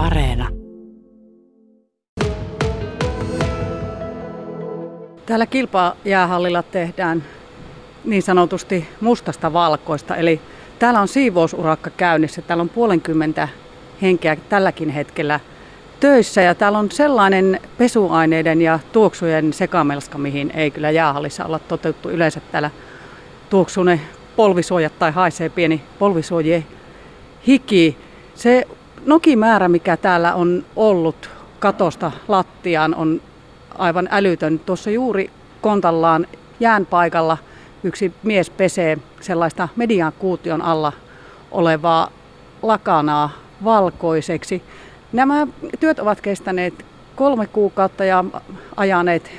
Areena. 0.00 0.48
Täällä 5.26 5.46
kilpajäähallilla 5.46 6.62
tehdään 6.62 7.24
niin 8.04 8.22
sanotusti 8.22 8.88
mustasta 9.00 9.52
valkoista, 9.52 10.16
eli 10.16 10.40
täällä 10.78 11.00
on 11.00 11.08
siivousurakka 11.08 11.90
käynnissä. 11.90 12.42
Täällä 12.42 12.62
on 12.62 12.68
puolenkymmentä 12.68 13.48
henkeä 14.02 14.36
tälläkin 14.36 14.90
hetkellä 14.90 15.40
töissä 16.00 16.40
ja 16.40 16.54
täällä 16.54 16.78
on 16.78 16.90
sellainen 16.90 17.60
pesuaineiden 17.78 18.62
ja 18.62 18.78
tuoksujen 18.92 19.52
sekamelska, 19.52 20.18
mihin 20.18 20.50
ei 20.54 20.70
kyllä 20.70 20.90
jäähallissa 20.90 21.44
olla 21.44 21.58
toteutettu. 21.58 22.10
Yleensä 22.10 22.40
täällä 22.52 22.70
tuoksuu 23.50 23.84
ne 23.84 24.00
polvisuojat 24.36 24.98
tai 24.98 25.10
haisee 25.12 25.48
pieni 25.48 25.82
polvisuojien 25.98 26.66
hiki. 27.46 27.96
Se 28.34 28.66
nokimäärä, 29.06 29.68
mikä 29.68 29.96
täällä 29.96 30.34
on 30.34 30.64
ollut 30.76 31.30
katosta 31.58 32.12
lattiaan, 32.28 32.94
on 32.94 33.20
aivan 33.78 34.08
älytön. 34.10 34.58
Tuossa 34.58 34.90
juuri 34.90 35.30
kontallaan 35.60 36.26
jään 36.60 36.86
paikalla 36.86 37.38
yksi 37.84 38.12
mies 38.22 38.50
pesee 38.50 38.98
sellaista 39.20 39.68
median 39.76 40.12
kuution 40.18 40.62
alla 40.62 40.92
olevaa 41.50 42.10
lakanaa 42.62 43.30
valkoiseksi. 43.64 44.62
Nämä 45.12 45.46
työt 45.80 45.98
ovat 45.98 46.20
kestäneet 46.20 46.84
kolme 47.16 47.46
kuukautta 47.46 48.04
ja 48.04 48.24
ajaneet 48.76 49.30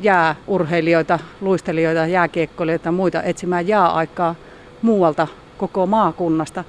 jääurheilijoita, 0.00 1.18
luistelijoita, 1.40 2.06
jääkiekkoilijoita 2.06 2.88
ja 2.88 2.92
muita 2.92 3.22
etsimään 3.22 3.68
jääaikaa 3.68 4.34
muualta 4.82 5.26
koko 5.58 5.86
maakunnasta. 5.86 6.64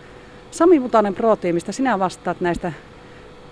Sami 0.52 0.80
Mutanen 0.80 1.16
Pro-tiimistä, 1.16 1.72
sinä 1.72 2.00
vastaat 2.00 2.42
näistä 2.42 2.72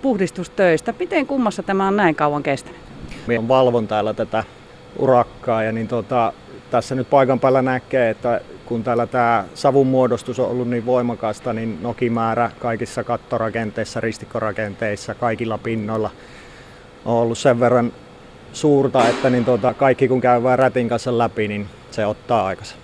puhdistustöistä. 0.02 0.94
Miten 0.98 1.26
kummassa 1.26 1.62
tämä 1.62 1.88
on 1.88 1.96
näin 1.96 2.14
kauan 2.14 2.42
kestänyt? 2.42 2.80
Minä 3.26 3.48
valvon 3.48 3.88
täällä 3.88 4.14
tätä 4.14 4.44
urakkaa 4.98 5.62
ja 5.62 5.72
niin 5.72 5.88
tota, 5.88 6.32
tässä 6.70 6.94
nyt 6.94 7.10
paikan 7.10 7.40
päällä 7.40 7.62
näkee, 7.62 8.10
että 8.10 8.40
kun 8.66 8.84
täällä 8.84 9.06
tämä 9.06 9.44
savun 9.54 9.86
muodostus 9.86 10.38
on 10.38 10.48
ollut 10.48 10.68
niin 10.68 10.86
voimakasta, 10.86 11.52
niin 11.52 11.78
nokimäärä 11.82 12.50
kaikissa 12.58 13.04
kattorakenteissa, 13.04 14.00
ristikkorakenteissa, 14.00 15.14
kaikilla 15.14 15.58
pinnoilla 15.58 16.10
on 17.04 17.14
ollut 17.14 17.38
sen 17.38 17.60
verran 17.60 17.92
suurta, 18.52 19.08
että 19.08 19.30
niin 19.30 19.44
tota, 19.44 19.74
kaikki 19.74 20.08
kun 20.08 20.20
käy 20.20 20.42
vain 20.42 20.58
rätin 20.58 20.88
kanssa 20.88 21.18
läpi, 21.18 21.48
niin 21.48 21.66
se 21.90 22.06
ottaa 22.06 22.46
aikansa. 22.46 22.76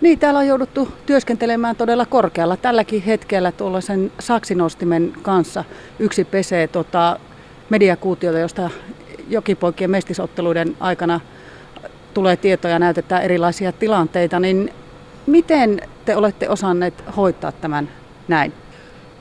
Niin, 0.00 0.18
täällä 0.18 0.40
on 0.40 0.46
jouduttu 0.46 0.88
työskentelemään 1.06 1.76
todella 1.76 2.06
korkealla. 2.06 2.56
Tälläkin 2.56 3.02
hetkellä 3.02 3.52
tuollaisen 3.52 4.12
saksinostimen 4.18 5.12
kanssa 5.22 5.64
yksi 5.98 6.24
pesee 6.24 6.68
tota 6.68 7.20
mediakuutiota, 7.70 8.38
josta 8.38 8.70
jokipoikien 9.28 9.90
mestisotteluiden 9.90 10.76
aikana 10.80 11.20
tulee 12.14 12.36
tietoja 12.36 12.74
ja 12.74 12.78
näytetään 12.78 13.22
erilaisia 13.22 13.72
tilanteita, 13.72 14.40
niin 14.40 14.72
miten 15.26 15.80
te 16.04 16.16
olette 16.16 16.48
osanneet 16.48 17.04
hoitaa 17.16 17.52
tämän 17.52 17.88
näin? 18.28 18.52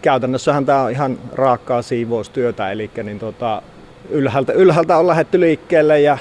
Käytännössähän 0.01 0.65
tämä 0.65 0.81
on 0.81 0.91
ihan 0.91 1.17
raakkaa 1.33 1.81
siivoustyötä, 1.81 2.71
eli 2.71 2.91
niin 3.03 3.19
tota, 3.19 3.61
ylhäältä, 4.09 4.53
ylhäältä 4.53 4.97
on 4.97 5.07
lähetty 5.07 5.39
liikkeelle 5.39 6.01
ja 6.01 6.17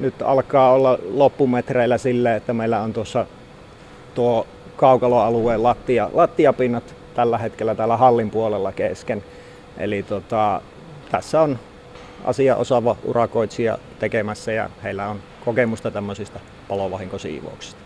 nyt 0.00 0.14
alkaa 0.22 0.72
olla 0.72 0.98
loppumetreillä 1.10 1.98
sille, 1.98 2.36
että 2.36 2.52
meillä 2.52 2.80
on 2.80 2.92
tuossa 2.92 3.26
tuo 4.14 4.46
kaukaloalueen 4.76 5.62
lattia, 5.62 6.10
lattiapinnat 6.12 6.94
tällä 7.14 7.38
hetkellä 7.38 7.74
täällä 7.74 7.96
hallin 7.96 8.30
puolella 8.30 8.72
kesken. 8.72 9.24
Eli 9.78 10.02
tota, 10.02 10.60
tässä 11.10 11.40
on 11.40 11.58
asia 12.24 12.56
osaava 12.56 12.96
urakoitsija 13.04 13.78
tekemässä 13.98 14.52
ja 14.52 14.70
heillä 14.82 15.08
on 15.08 15.20
kokemusta 15.44 15.90
tämmöisistä 15.90 16.40
palovahinkosiivouksista. 16.68 17.80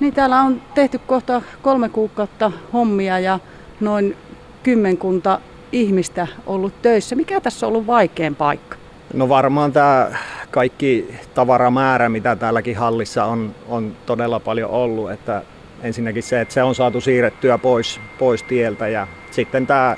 Niin 0.00 0.14
täällä 0.14 0.40
on 0.40 0.62
tehty 0.74 0.98
kohta 1.06 1.42
kolme 1.62 1.88
kuukautta 1.88 2.52
hommia 2.72 3.18
ja 3.18 3.38
noin 3.80 4.16
kymmenkunta 4.62 5.40
ihmistä 5.72 6.26
ollut 6.46 6.82
töissä. 6.82 7.16
Mikä 7.16 7.40
tässä 7.40 7.66
on 7.66 7.72
ollut 7.72 7.86
vaikein 7.86 8.34
paikka? 8.34 8.76
No 9.14 9.28
varmaan 9.28 9.72
tämä 9.72 10.10
kaikki 10.50 11.14
tavaramäärä, 11.34 12.08
mitä 12.08 12.36
täälläkin 12.36 12.76
hallissa 12.76 13.24
on, 13.24 13.54
on 13.68 13.96
todella 14.06 14.40
paljon 14.40 14.70
ollut. 14.70 15.10
Että 15.10 15.42
ensinnäkin 15.82 16.22
se, 16.22 16.40
että 16.40 16.54
se 16.54 16.62
on 16.62 16.74
saatu 16.74 17.00
siirrettyä 17.00 17.58
pois, 17.58 18.00
pois 18.18 18.42
tieltä 18.42 18.88
ja 18.88 19.06
sitten 19.30 19.66
tämä, 19.66 19.96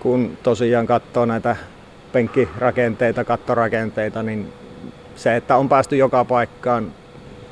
kun 0.00 0.38
tosiaan 0.42 0.86
katsoo 0.86 1.24
näitä 1.24 1.56
penkkirakenteita, 2.12 3.24
kattorakenteita, 3.24 4.22
niin 4.22 4.52
se, 5.16 5.36
että 5.36 5.56
on 5.56 5.68
päästy 5.68 5.96
joka 5.96 6.24
paikkaan 6.24 6.92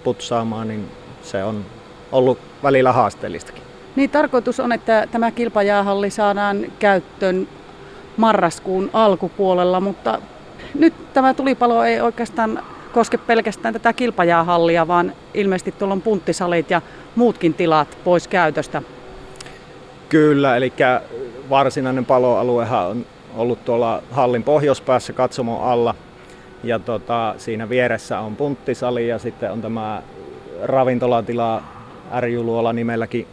putsaamaan, 0.04 0.69
niin 0.69 0.88
se 1.22 1.44
on 1.44 1.64
ollut 2.12 2.38
välillä 2.62 2.92
haasteellistakin. 2.92 3.62
Niin 3.97 4.10
tarkoitus 4.10 4.60
on, 4.60 4.72
että 4.72 5.06
tämä 5.12 5.30
kilpajäähalli 5.30 6.10
saadaan 6.10 6.66
käyttöön 6.78 7.48
marraskuun 8.16 8.91
alkupuolella, 8.92 9.80
mutta 9.80 10.19
nyt 10.74 11.12
tämä 11.12 11.34
tulipalo 11.34 11.84
ei 11.84 12.00
oikeastaan 12.00 12.62
koske 12.92 13.19
pelkästään 13.19 13.74
tätä 13.74 13.92
kilpajäähallia, 13.92 14.88
vaan 14.88 15.12
ilmeisesti 15.34 15.72
tuolla 15.72 15.94
on 15.94 16.03
punttisalit 16.03 16.70
ja 16.70 16.82
muutkin 17.16 17.54
tilat 17.54 17.98
pois 18.04 18.28
käytöstä. 18.28 18.82
Kyllä, 20.08 20.56
eli 20.56 20.72
varsinainen 21.50 22.04
paloaluehan 22.04 22.86
on 22.86 23.06
ollut 23.36 23.64
tuolla 23.64 24.02
hallin 24.10 24.42
pohjoispäässä 24.42 25.12
katsomon 25.12 25.64
alla. 25.64 25.94
Ja 26.64 26.78
tota, 26.78 27.34
siinä 27.38 27.68
vieressä 27.68 28.20
on 28.20 28.36
punttisali 28.36 29.08
ja 29.08 29.18
sitten 29.18 29.52
on 29.52 29.62
tämä 29.62 30.02
ravintolatila 30.62 31.62
Ärjuluola 32.12 32.72
nimelläkin 32.72 33.26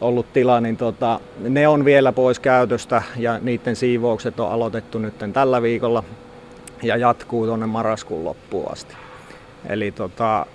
ollut 0.00 0.32
tila, 0.32 0.60
niin 0.60 0.76
tota, 0.76 1.20
ne 1.38 1.68
on 1.68 1.84
vielä 1.84 2.12
pois 2.12 2.40
käytöstä 2.40 3.02
ja 3.16 3.38
niiden 3.38 3.76
siivoukset 3.76 4.40
on 4.40 4.50
aloitettu 4.50 4.98
nyt 4.98 5.14
tällä 5.32 5.62
viikolla 5.62 6.04
ja 6.82 6.96
jatkuu 6.96 7.46
tuonne 7.46 7.66
marraskuun 7.66 8.24
loppuun 8.24 8.72
asti. 8.72 8.94
Eli 9.68 9.92
tota, 9.92 10.46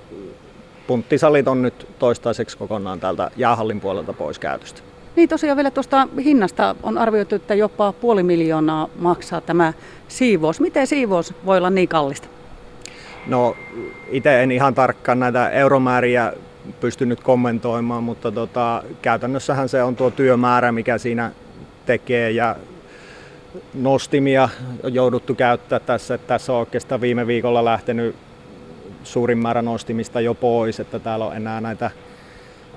punttisalit 0.89 1.47
on 1.47 1.61
nyt 1.61 1.87
toistaiseksi 1.99 2.57
kokonaan 2.57 2.99
täältä 2.99 3.31
jäähallin 3.37 3.79
puolelta 3.79 4.13
pois 4.13 4.39
käytöstä. 4.39 4.81
Niin 5.15 5.29
tosiaan 5.29 5.57
vielä 5.57 5.71
tuosta 5.71 6.07
hinnasta 6.23 6.75
on 6.83 6.97
arvioitu, 6.97 7.35
että 7.35 7.55
jopa 7.55 7.93
puoli 7.93 8.23
miljoonaa 8.23 8.89
maksaa 8.99 9.41
tämä 9.41 9.73
siivous. 10.07 10.59
Miten 10.59 10.87
siivous 10.87 11.33
voi 11.45 11.57
olla 11.57 11.69
niin 11.69 11.87
kallista? 11.89 12.27
No 13.27 13.55
itse 14.07 14.43
en 14.43 14.51
ihan 14.51 14.75
tarkkaan 14.75 15.19
näitä 15.19 15.49
euromääriä 15.49 16.33
pystynyt 16.79 17.19
kommentoimaan, 17.19 18.03
mutta 18.03 18.31
tota, 18.31 18.83
käytännössähän 19.01 19.69
se 19.69 19.83
on 19.83 19.95
tuo 19.95 20.11
työmäärä, 20.11 20.71
mikä 20.71 20.97
siinä 20.97 21.31
tekee 21.85 22.31
ja 22.31 22.55
nostimia 23.73 24.49
on 24.83 24.93
jouduttu 24.93 25.35
käyttää 25.35 25.79
tässä. 25.79 26.17
Tässä 26.17 26.53
on 26.53 26.59
oikeastaan 26.59 27.01
viime 27.01 27.27
viikolla 27.27 27.65
lähtenyt 27.65 28.15
suurin 29.03 29.37
määrä 29.37 29.61
nostimista 29.61 30.21
jo 30.21 30.33
pois, 30.33 30.79
että 30.79 30.99
täällä 30.99 31.25
on 31.25 31.35
enää 31.35 31.61
näitä 31.61 31.91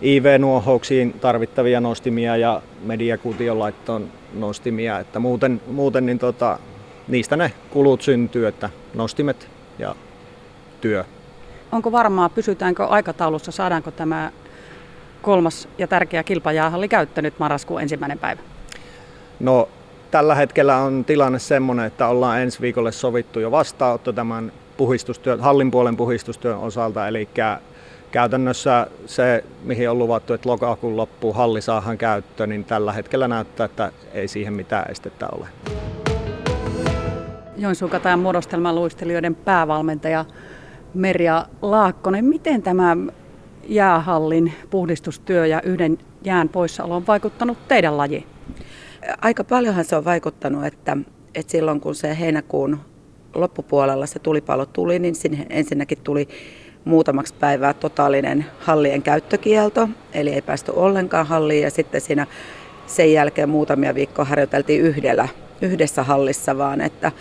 IV-nuohouksiin 0.02 1.12
tarvittavia 1.20 1.80
nostimia 1.80 2.36
ja 2.36 2.62
mediakuution 2.84 3.58
laittoon 3.58 4.08
nostimia, 4.34 4.98
että 4.98 5.18
muuten, 5.18 5.60
muuten 5.66 6.06
niin 6.06 6.18
tota, 6.18 6.58
niistä 7.08 7.36
ne 7.36 7.52
kulut 7.70 8.02
syntyy, 8.02 8.46
että 8.46 8.70
nostimet 8.94 9.48
ja 9.78 9.94
työ. 10.80 11.04
Onko 11.72 11.92
varmaa, 11.92 12.28
pysytäänkö 12.28 12.86
aikataulussa, 12.86 13.52
saadaanko 13.52 13.90
tämä 13.90 14.32
kolmas 15.22 15.68
ja 15.78 15.88
tärkeä 15.88 16.22
kilpajäähalli 16.22 16.88
käyttänyt 16.88 17.38
marraskuun 17.38 17.80
ensimmäinen 17.80 18.18
päivä? 18.18 18.40
No 19.40 19.68
tällä 20.10 20.34
hetkellä 20.34 20.76
on 20.76 21.04
tilanne 21.04 21.38
semmoinen, 21.38 21.86
että 21.86 22.08
ollaan 22.08 22.40
ensi 22.40 22.60
viikolle 22.60 22.92
sovittu 22.92 23.40
jo 23.40 23.50
vastaanotto 23.50 24.12
tämän 24.12 24.52
puhistustyön, 24.82 25.40
hallin 25.40 25.70
puolen 25.70 25.96
puhistustyön 25.96 26.58
osalta, 26.58 27.08
eli 27.08 27.28
käytännössä 28.10 28.86
se, 29.06 29.44
mihin 29.64 29.90
on 29.90 29.98
luvattu, 29.98 30.32
että 30.32 30.48
lokakuun 30.48 30.96
loppuun 30.96 31.34
halli 31.34 31.62
saahan 31.62 31.98
käyttöön, 31.98 32.48
niin 32.48 32.64
tällä 32.64 32.92
hetkellä 32.92 33.28
näyttää, 33.28 33.64
että 33.64 33.92
ei 34.12 34.28
siihen 34.28 34.52
mitään 34.52 34.90
estettä 34.90 35.28
ole. 35.32 35.46
Joensuun 37.56 37.90
katajan 37.90 38.18
muodostelmaluistelijoiden 38.18 39.34
päävalmentaja 39.34 40.24
Merja 40.94 41.46
Laakkonen, 41.62 42.24
miten 42.24 42.62
tämä 42.62 42.96
jäähallin 43.68 44.52
puhdistustyö 44.70 45.46
ja 45.46 45.62
yhden 45.62 45.98
jään 46.24 46.48
poissaolo 46.48 46.96
on 46.96 47.06
vaikuttanut 47.06 47.68
teidän 47.68 47.96
lajiin? 47.96 48.26
Aika 49.20 49.44
paljonhan 49.44 49.84
se 49.84 49.96
on 49.96 50.04
vaikuttanut, 50.04 50.64
että, 50.64 50.96
että 51.34 51.52
silloin 51.52 51.80
kun 51.80 51.94
se 51.94 52.18
heinäkuun 52.18 52.91
loppupuolella 53.34 54.06
se 54.06 54.18
tulipalo 54.18 54.66
tuli, 54.66 54.98
niin 54.98 55.14
sinne 55.14 55.46
ensinnäkin 55.50 55.98
tuli 56.04 56.28
muutamaksi 56.84 57.34
päivää 57.40 57.74
totaalinen 57.74 58.46
hallien 58.58 59.02
käyttökielto, 59.02 59.88
eli 60.12 60.30
ei 60.30 60.42
päästy 60.42 60.72
ollenkaan 60.76 61.26
halliin 61.26 61.62
ja 61.62 61.70
sitten 61.70 62.00
siinä 62.00 62.26
sen 62.86 63.12
jälkeen 63.12 63.48
muutamia 63.48 63.94
viikkoja 63.94 64.26
harjoiteltiin 64.26 64.80
yhdellä 64.80 65.28
yhdessä 65.62 66.02
hallissa, 66.02 66.58
vaan 66.58 66.80
että 66.80 67.12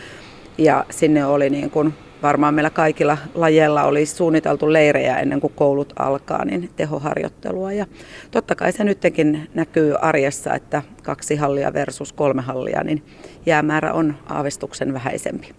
ja 0.58 0.86
sinne 0.90 1.25
oli 1.25 1.50
niin 1.50 1.72
kuin 1.72 1.94
varmaan 2.22 2.54
meillä 2.54 2.69
kaikilla 2.69 3.18
lajeilla 3.34 3.84
oli 3.84 4.06
suunniteltu 4.06 4.74
leirejä 4.74 5.19
ennen 5.19 5.42
kuin 5.42 5.54
koulut 5.56 5.94
alkaa, 6.00 6.46
niin 6.46 6.69
tehoharjoittelua. 6.75 7.74
Ja 7.74 7.86
totta 8.31 8.56
kai 8.56 8.72
se 8.72 8.84
nytkin 8.84 9.50
näkyy 9.54 9.96
arjessa, 10.02 10.54
että 10.54 10.81
kaksi 11.04 11.36
hallia 11.36 11.74
versus 11.74 12.13
kolme 12.13 12.42
hallia, 12.42 12.84
niin 12.84 13.04
jäämäärä 13.46 13.94
on 13.94 14.16
aavistuksen 14.30 14.94
vähäisempi. 14.94 15.56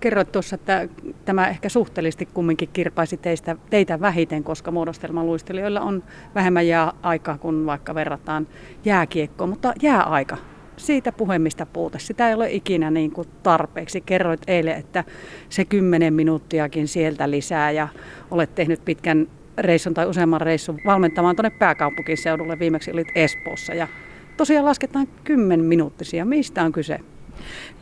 Kerroit 0.00 0.32
tuossa, 0.32 0.54
että 0.54 0.88
tämä 1.24 1.48
ehkä 1.48 1.68
suhteellisesti 1.68 2.28
kumminkin 2.34 2.68
kirpaisi 2.72 3.16
teistä, 3.16 3.56
teitä 3.70 4.00
vähiten, 4.00 4.44
koska 4.44 4.70
muodostelmaluistelijoilla 4.70 5.80
on 5.80 6.02
vähemmän 6.34 6.66
jääaikaa 6.66 7.38
kuin 7.38 7.66
vaikka 7.66 7.94
verrataan 7.94 8.46
jääkiekkoon, 8.84 9.50
mutta 9.50 9.72
jääaika, 9.82 10.36
siitä 10.76 11.12
puhemista 11.12 11.66
puute. 11.66 11.98
Sitä 11.98 12.28
ei 12.28 12.34
ole 12.34 12.52
ikinä 12.52 12.90
niin 12.90 13.10
kuin 13.10 13.28
tarpeeksi. 13.42 14.00
Kerroit 14.00 14.42
eilen, 14.46 14.76
että 14.76 15.04
se 15.48 15.64
kymmenen 15.64 16.14
minuuttiakin 16.14 16.88
sieltä 16.88 17.30
lisää 17.30 17.70
ja 17.70 17.88
olet 18.30 18.54
tehnyt 18.54 18.84
pitkän 18.84 19.26
reissun 19.58 19.94
tai 19.94 20.06
useamman 20.06 20.40
reissun 20.40 20.80
valmentamaan 20.86 21.36
tuonne 21.36 21.50
pääkaupunkiseudulle. 21.58 22.58
Viimeksi 22.58 22.92
olit 22.92 23.08
Espoossa 23.14 23.74
ja 23.74 23.88
tosiaan 24.36 24.64
lasketaan 24.64 25.08
kymmen 25.24 25.64
minuuttisia. 25.64 26.24
Mistä 26.24 26.62
on 26.62 26.72
kyse? 26.72 26.98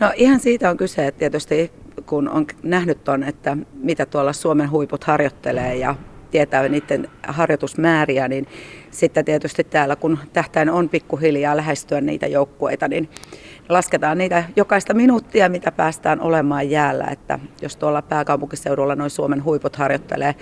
No 0.01 0.13
ihan 0.17 0.41
siitä 0.41 0.71
on 0.71 0.77
kyse, 0.77 1.07
että 1.07 1.19
tietysti 1.19 1.73
kun 2.07 2.29
on 2.29 2.47
nähnyt 2.63 3.05
ton, 3.05 3.23
että 3.23 3.57
mitä 3.75 4.07
tuolla 4.07 4.33
Suomen 4.33 4.71
huiput 4.71 5.05
harjoittelee 5.05 5.77
ja 5.77 5.95
tietää 6.31 6.69
niiden 6.69 7.09
harjoitusmääriä, 7.29 8.29
niin 8.29 8.47
sitten 8.91 9.25
tietysti 9.25 9.65
täällä, 9.65 9.97
kun 9.97 10.19
tähtäin 10.33 10.71
on 10.71 10.89
pikkuhiljaa 10.89 11.57
lähestyä 11.57 12.01
niitä 12.01 12.27
joukkueita, 12.27 12.89
niin 12.89 13.09
lasketaan 13.69 14.19
niitä 14.19 14.45
jokaista 14.57 14.95
minuuttia, 14.95 15.49
mitä 15.49 15.73
päästään 15.73 16.21
olemaan 16.21 16.71
jäällä. 16.71 17.05
Että 17.05 17.39
jos 17.63 17.77
tuolla 17.77 18.03
pääkaupunkiseudulla 18.03 18.97
noin 18.97 19.11
Suomen 19.11 19.45
huiput 19.45 19.77
harjoittelee 19.77 20.35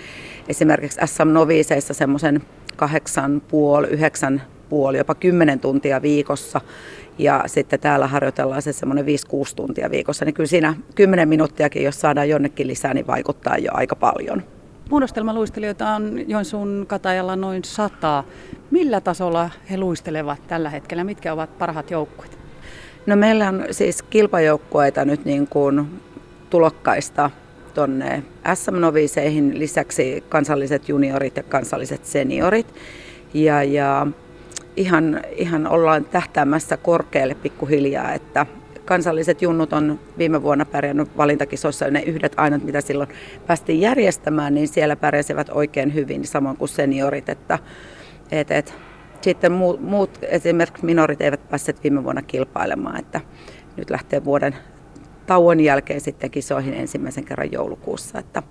esimerkiksi 0.47 0.99
SM 1.05 1.27
Noviseissa 1.27 1.93
semmoisen 1.93 2.41
kahdeksan 2.75 3.41
puoli, 3.41 3.87
yhdeksän 3.87 4.41
puoli, 4.73 4.97
jopa 4.97 5.15
10 5.15 5.59
tuntia 5.59 6.01
viikossa, 6.01 6.61
ja 7.17 7.43
sitten 7.45 7.79
täällä 7.79 8.07
harjoitellaan 8.07 8.61
se 8.61 8.73
semmoinen 8.73 9.05
5-6 9.05 9.07
tuntia 9.55 9.91
viikossa, 9.91 10.25
niin 10.25 10.33
kyllä 10.33 10.47
siinä 10.47 10.75
10 10.95 11.29
minuuttiakin, 11.29 11.83
jos 11.83 12.01
saadaan 12.01 12.29
jonnekin 12.29 12.67
lisää, 12.67 12.93
niin 12.93 13.07
vaikuttaa 13.07 13.57
jo 13.57 13.71
aika 13.73 13.95
paljon. 13.95 14.43
Muodostelmaluistelijoita 14.89 15.89
on 15.89 16.29
Joensuun 16.29 16.85
katajalla 16.87 17.35
noin 17.35 17.63
sata. 17.63 18.23
Millä 18.71 19.01
tasolla 19.01 19.49
he 19.69 19.77
luistelevat 19.77 20.47
tällä 20.47 20.69
hetkellä? 20.69 21.03
Mitkä 21.03 21.33
ovat 21.33 21.57
parhaat 21.57 21.91
joukkueet? 21.91 22.37
No 23.05 23.15
meillä 23.15 23.47
on 23.47 23.65
siis 23.71 24.03
kilpajoukkueita 24.03 25.05
nyt 25.05 25.25
niin 25.25 25.47
kuin 25.47 26.01
tulokkaista 26.49 27.29
tuonne 27.73 28.23
SM-noviseihin, 28.53 29.59
lisäksi 29.59 30.23
kansalliset 30.29 30.89
juniorit 30.89 31.37
ja 31.37 31.43
kansalliset 31.43 32.05
seniorit. 32.05 32.73
Ja, 33.33 33.63
ja 33.63 34.07
ihan, 34.75 35.21
ihan 35.35 35.67
ollaan 35.67 36.05
tähtäämässä 36.05 36.77
korkealle 36.77 37.35
pikkuhiljaa, 37.35 38.13
että 38.13 38.45
kansalliset 38.85 39.41
junnut 39.41 39.73
on 39.73 39.99
viime 40.17 40.43
vuonna 40.43 40.65
pärjännyt 40.65 41.17
valintakisoissa, 41.17 41.91
ne 41.91 42.01
yhdet 42.01 42.33
ainut, 42.37 42.63
mitä 42.63 42.81
silloin 42.81 43.09
päästiin 43.47 43.81
järjestämään, 43.81 44.53
niin 44.53 44.67
siellä 44.67 44.95
pärjäsivät 44.95 45.49
oikein 45.49 45.93
hyvin, 45.93 46.27
samoin 46.27 46.57
kuin 46.57 46.69
seniorit. 46.69 47.29
Että, 47.29 47.59
et, 48.31 48.51
et, 48.51 48.73
sitten 49.21 49.51
muut, 49.51 49.81
muut, 49.81 50.19
esimerkiksi 50.21 50.85
minorit 50.85 51.21
eivät 51.21 51.49
päässeet 51.49 51.83
viime 51.83 52.03
vuonna 52.03 52.21
kilpailemaan, 52.21 52.99
että 52.99 53.21
nyt 53.77 53.89
lähtee 53.89 54.25
vuoden 54.25 54.55
tauon 55.25 55.59
jälkeen 55.59 56.01
sitten 56.01 56.31
kisoihin 56.31 56.73
ensimmäisen 56.73 57.25
kerran 57.25 57.51
joulukuussa. 57.51 58.19
Että, 58.19 58.43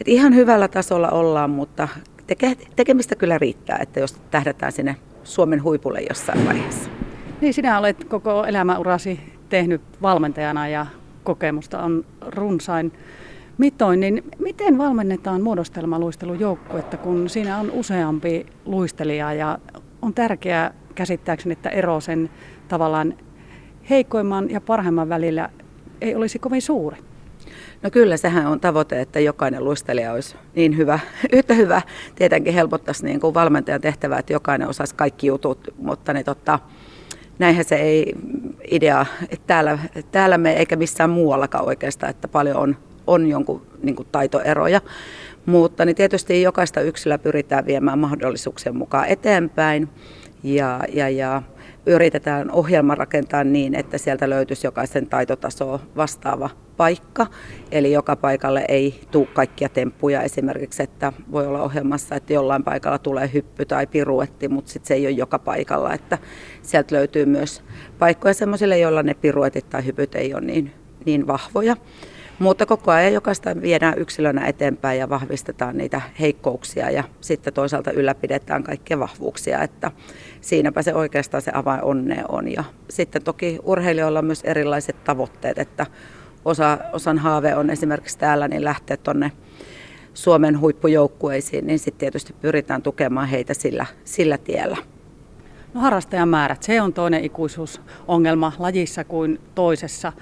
et 0.00 0.08
ihan 0.08 0.34
hyvällä 0.34 0.68
tasolla 0.68 1.08
ollaan, 1.08 1.50
mutta 1.50 1.88
teke, 2.26 2.56
tekemistä 2.76 3.16
kyllä 3.16 3.38
riittää, 3.38 3.78
että 3.80 4.00
jos 4.00 4.12
tähdätään 4.30 4.72
sinne 4.72 4.96
Suomen 5.30 5.62
huipulle 5.62 6.00
jossain 6.08 6.46
vaiheessa. 6.46 6.90
Niin, 7.40 7.54
sinä 7.54 7.78
olet 7.78 8.04
koko 8.04 8.44
elämäurasi 8.44 9.20
tehnyt 9.48 9.82
valmentajana 10.02 10.68
ja 10.68 10.86
kokemusta 11.24 11.82
on 11.82 12.04
runsain 12.26 12.92
mitoin, 13.58 14.00
niin 14.00 14.24
miten 14.38 14.78
valmennetaan 14.78 15.42
muodostelmaluistelujoukkuetta, 15.42 16.96
kun 16.96 17.28
siinä 17.28 17.58
on 17.58 17.70
useampi 17.70 18.46
luistelija 18.64 19.32
ja 19.32 19.58
on 20.02 20.14
tärkeää 20.14 20.74
käsittääkseni, 20.94 21.52
että 21.52 21.68
ero 21.68 22.00
sen 22.00 22.30
tavallaan 22.68 23.14
heikoimman 23.90 24.50
ja 24.50 24.60
parhaimman 24.60 25.08
välillä 25.08 25.50
ei 26.00 26.14
olisi 26.14 26.38
kovin 26.38 26.62
suuri? 26.62 26.96
No 27.82 27.90
kyllä, 27.90 28.16
sehän 28.16 28.46
on 28.46 28.60
tavoite, 28.60 29.00
että 29.00 29.20
jokainen 29.20 29.64
luistelija 29.64 30.12
olisi 30.12 30.36
niin 30.54 30.76
hyvä, 30.76 30.98
yhtä 31.32 31.54
hyvä. 31.54 31.82
Tietenkin 32.14 32.54
helpottaisi 32.54 33.04
niin 33.04 33.20
kuin 33.20 33.34
valmentajan 33.34 33.80
tehtävää, 33.80 34.18
että 34.18 34.32
jokainen 34.32 34.68
osaisi 34.68 34.94
kaikki 34.94 35.26
jutut, 35.26 35.74
mutta 35.78 36.12
niin 36.12 36.24
totta, 36.24 36.58
näinhän 37.38 37.64
se 37.64 37.76
ei 37.76 38.14
idea 38.70 39.06
että 39.22 39.46
täällä, 39.46 39.78
täällä 40.12 40.38
me 40.38 40.52
eikä 40.52 40.76
missään 40.76 41.10
muuallakaan 41.10 41.66
oikeastaan, 41.66 42.10
että 42.10 42.28
paljon 42.28 42.56
on, 42.56 42.76
on 43.06 43.26
jonkun 43.26 43.66
niin 43.82 43.96
kuin 43.96 44.08
taitoeroja. 44.12 44.80
Mutta 45.46 45.84
niin 45.84 45.96
tietysti 45.96 46.42
jokaista 46.42 46.80
yksilöä 46.80 47.18
pyritään 47.18 47.66
viemään 47.66 47.98
mahdollisuuksien 47.98 48.76
mukaan 48.76 49.06
eteenpäin 49.06 49.88
ja, 50.42 50.80
ja, 50.92 51.08
ja 51.08 51.42
yritetään 51.86 52.50
ohjelma 52.50 52.94
rakentaa 52.94 53.44
niin, 53.44 53.74
että 53.74 53.98
sieltä 53.98 54.30
löytyisi 54.30 54.66
jokaisen 54.66 55.06
taitotasoa 55.06 55.80
vastaava 55.96 56.50
paikka. 56.80 57.26
Eli 57.70 57.92
joka 57.92 58.16
paikalle 58.16 58.64
ei 58.68 59.00
tule 59.10 59.26
kaikkia 59.26 59.68
temppuja 59.68 60.22
esimerkiksi, 60.22 60.82
että 60.82 61.12
voi 61.32 61.46
olla 61.46 61.62
ohjelmassa, 61.62 62.14
että 62.14 62.32
jollain 62.32 62.64
paikalla 62.64 62.98
tulee 62.98 63.30
hyppy 63.34 63.64
tai 63.64 63.86
piruetti, 63.86 64.48
mutta 64.48 64.70
sitten 64.70 64.88
se 64.88 64.94
ei 64.94 65.06
ole 65.06 65.10
joka 65.10 65.38
paikalla. 65.38 65.94
Että 65.94 66.18
sieltä 66.62 66.94
löytyy 66.94 67.26
myös 67.26 67.62
paikkoja 67.98 68.34
sellaisille, 68.34 68.78
joilla 68.78 69.02
ne 69.02 69.14
piruetit 69.14 69.70
tai 69.70 69.84
hypyt 69.84 70.14
ei 70.14 70.34
ole 70.34 70.40
niin, 70.40 70.72
niin 71.04 71.26
vahvoja. 71.26 71.76
Mutta 72.38 72.66
koko 72.66 72.90
ajan 72.90 73.12
jokaista 73.12 73.62
viedään 73.62 73.98
yksilönä 73.98 74.46
eteenpäin 74.46 74.98
ja 74.98 75.08
vahvistetaan 75.08 75.76
niitä 75.76 76.00
heikkouksia 76.20 76.90
ja 76.90 77.04
sitten 77.20 77.52
toisaalta 77.52 77.90
ylläpidetään 77.90 78.62
kaikkia 78.62 78.98
vahvuuksia, 78.98 79.62
että 79.62 79.90
siinäpä 80.40 80.82
se 80.82 80.94
oikeastaan 80.94 81.42
se 81.42 81.50
avain 81.54 81.84
onneen 81.84 82.24
on. 82.28 82.52
Ja 82.52 82.64
sitten 82.90 83.22
toki 83.22 83.58
urheilijoilla 83.62 84.18
on 84.18 84.24
myös 84.24 84.42
erilaiset 84.44 85.04
tavoitteet, 85.04 85.58
että 85.58 85.86
osa, 86.44 86.78
osan 86.92 87.18
haave 87.18 87.54
on 87.54 87.70
esimerkiksi 87.70 88.18
täällä 88.18 88.48
niin 88.48 88.64
lähteä 88.64 88.96
tuonne 88.96 89.32
Suomen 90.14 90.60
huippujoukkueisiin, 90.60 91.66
niin 91.66 91.78
sitten 91.78 91.98
tietysti 92.00 92.34
pyritään 92.40 92.82
tukemaan 92.82 93.28
heitä 93.28 93.54
sillä, 93.54 93.86
sillä 94.04 94.38
tiellä. 94.38 94.76
No 95.74 95.80
harrastajamäärät, 95.80 96.62
se 96.62 96.82
on 96.82 96.92
toinen 96.92 97.24
ikuisuusongelma 97.24 98.52
lajissa 98.58 99.04
kuin 99.04 99.40
toisessa. 99.54 100.12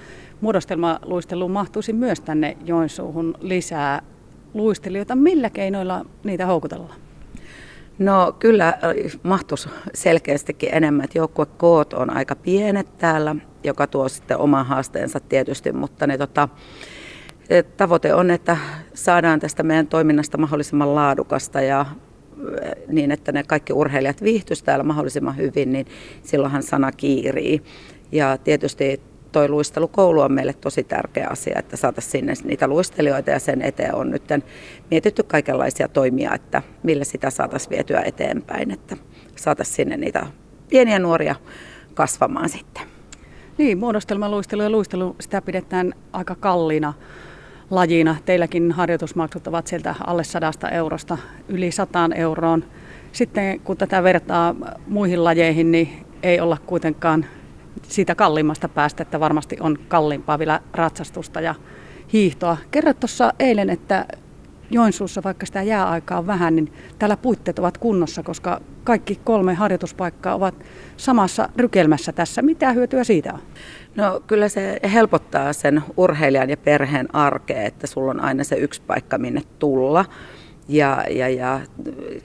Muodostelmaluisteluun 0.40 1.50
mahtuisi 1.50 1.92
myös 1.92 2.20
tänne 2.20 2.56
Joensuuhun 2.64 3.34
lisää 3.40 4.02
luistelijoita. 4.54 5.16
Millä 5.16 5.50
keinoilla 5.50 6.06
niitä 6.24 6.46
houkutellaan? 6.46 7.07
No 7.98 8.36
kyllä 8.38 8.78
mahtuisi 9.22 9.68
selkeästikin 9.94 10.74
enemmän, 10.74 11.04
että 11.04 11.18
joukkuekoot 11.18 11.92
on 11.92 12.16
aika 12.16 12.36
pienet 12.36 12.98
täällä, 12.98 13.36
joka 13.64 13.86
tuo 13.86 14.08
sitten 14.08 14.38
oman 14.38 14.66
haasteensa 14.66 15.20
tietysti, 15.20 15.72
mutta 15.72 16.06
ne, 16.06 16.18
tota, 16.18 16.48
tavoite 17.76 18.14
on, 18.14 18.30
että 18.30 18.56
saadaan 18.94 19.40
tästä 19.40 19.62
meidän 19.62 19.86
toiminnasta 19.86 20.38
mahdollisimman 20.38 20.94
laadukasta 20.94 21.60
ja 21.60 21.80
äh, 21.80 21.86
niin, 22.88 23.10
että 23.10 23.32
ne 23.32 23.42
kaikki 23.42 23.72
urheilijat 23.72 24.22
viihtyisivät 24.22 24.66
täällä 24.66 24.84
mahdollisimman 24.84 25.36
hyvin, 25.36 25.72
niin 25.72 25.86
silloinhan 26.22 26.62
sana 26.62 26.92
kiirii. 26.92 27.62
Ja 28.12 28.38
tietysti 28.44 29.00
toi 29.32 29.48
luistelukoulu 29.48 30.20
on 30.20 30.32
meille 30.32 30.52
tosi 30.52 30.84
tärkeä 30.84 31.26
asia, 31.30 31.58
että 31.58 31.76
saataisiin 31.76 32.10
sinne 32.10 32.32
niitä 32.44 32.66
luistelijoita 32.66 33.30
ja 33.30 33.38
sen 33.38 33.62
eteen 33.62 33.94
on 33.94 34.10
nyt 34.10 34.22
mietitty 34.90 35.22
kaikenlaisia 35.22 35.88
toimia, 35.88 36.34
että 36.34 36.62
millä 36.82 37.04
sitä 37.04 37.30
saataisiin 37.30 37.70
vietyä 37.70 38.02
eteenpäin, 38.04 38.70
että 38.70 38.96
saataisiin 39.36 39.76
sinne 39.76 39.96
niitä 39.96 40.26
pieniä 40.68 40.98
nuoria 40.98 41.34
kasvamaan 41.94 42.48
sitten. 42.48 42.82
Niin, 43.58 43.78
muodostelmaluistelu 43.78 44.62
ja 44.62 44.70
luistelu, 44.70 45.16
sitä 45.20 45.42
pidetään 45.42 45.94
aika 46.12 46.34
kalliina 46.34 46.94
lajina. 47.70 48.16
Teilläkin 48.24 48.72
harjoitusmaksut 48.72 49.46
ovat 49.46 49.66
sieltä 49.66 49.94
alle 50.06 50.24
sadasta 50.24 50.70
eurosta 50.70 51.18
yli 51.48 51.70
sataan 51.70 52.12
euroon. 52.12 52.64
Sitten 53.12 53.60
kun 53.60 53.76
tätä 53.76 54.02
vertaa 54.02 54.54
muihin 54.86 55.24
lajeihin, 55.24 55.72
niin 55.72 56.06
ei 56.22 56.40
olla 56.40 56.56
kuitenkaan 56.66 57.26
siitä 57.84 58.14
kalliimmasta 58.14 58.68
päästä, 58.68 59.02
että 59.02 59.20
varmasti 59.20 59.56
on 59.60 59.78
kalliimpaa 59.88 60.38
vielä 60.38 60.60
ratsastusta 60.72 61.40
ja 61.40 61.54
hiihtoa. 62.12 62.56
Kerroit 62.70 63.00
tuossa 63.00 63.32
eilen, 63.38 63.70
että 63.70 64.06
Joensuussa, 64.70 65.22
vaikka 65.24 65.46
sitä 65.46 65.62
jääaikaa 65.62 66.18
on 66.18 66.26
vähän, 66.26 66.56
niin 66.56 66.72
täällä 66.98 67.16
puitteet 67.16 67.58
ovat 67.58 67.78
kunnossa, 67.78 68.22
koska 68.22 68.60
kaikki 68.84 69.20
kolme 69.24 69.54
harjoituspaikkaa 69.54 70.34
ovat 70.34 70.54
samassa 70.96 71.48
rykelmässä 71.56 72.12
tässä. 72.12 72.42
Mitä 72.42 72.72
hyötyä 72.72 73.04
siitä 73.04 73.32
on? 73.32 73.40
No 73.96 74.22
kyllä 74.26 74.48
se 74.48 74.80
helpottaa 74.92 75.52
sen 75.52 75.82
urheilijan 75.96 76.50
ja 76.50 76.56
perheen 76.56 77.14
arkea, 77.14 77.62
että 77.62 77.86
sulla 77.86 78.10
on 78.10 78.20
aina 78.20 78.44
se 78.44 78.56
yksi 78.56 78.82
paikka 78.86 79.18
minne 79.18 79.42
tulla. 79.58 80.04
Ja, 80.68 81.04
ja, 81.10 81.28
ja 81.28 81.60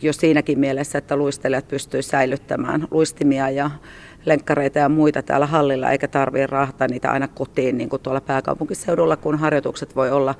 jo 0.01 0.13
siinäkin 0.13 0.59
mielessä, 0.59 0.97
että 0.97 1.15
luistelijat 1.15 1.67
pystyisivät 1.67 2.11
säilyttämään 2.11 2.87
luistimia 2.91 3.49
ja 3.49 3.71
lenkkareita 4.25 4.79
ja 4.79 4.89
muita 4.89 5.21
täällä 5.21 5.45
hallilla, 5.45 5.91
eikä 5.91 6.07
tarvitse 6.07 6.47
rahtaa 6.47 6.87
niitä 6.87 7.11
aina 7.11 7.27
kotiin 7.27 7.77
niin 7.77 7.89
kuin 7.89 8.01
tuolla 8.01 8.21
pääkaupunkiseudulla, 8.21 9.17
kun 9.17 9.39
harjoitukset 9.39 9.95
voi 9.95 10.11
olla 10.11 10.35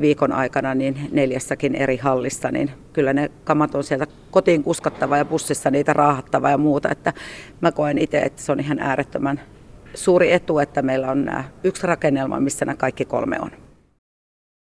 viikon 0.00 0.32
aikana 0.32 0.74
niin 0.74 1.08
neljässäkin 1.12 1.74
eri 1.74 1.96
hallissa, 1.96 2.50
niin 2.50 2.70
kyllä 2.92 3.12
ne 3.12 3.30
kamat 3.44 3.74
on 3.74 3.84
sieltä 3.84 4.06
kotiin 4.30 4.62
kuskattava 4.62 5.16
ja 5.16 5.24
bussissa 5.24 5.70
niitä 5.70 5.92
raahattava 5.92 6.50
ja 6.50 6.58
muuta. 6.58 6.88
Että 6.88 7.12
mä 7.60 7.72
koen 7.72 7.98
itse, 7.98 8.18
että 8.18 8.42
se 8.42 8.52
on 8.52 8.60
ihan 8.60 8.78
äärettömän 8.78 9.40
suuri 9.94 10.32
etu, 10.32 10.58
että 10.58 10.82
meillä 10.82 11.10
on 11.10 11.24
nämä 11.24 11.44
yksi 11.64 11.86
rakennelma, 11.86 12.40
missä 12.40 12.64
nämä 12.64 12.76
kaikki 12.76 13.04
kolme 13.04 13.36
on. 13.40 13.69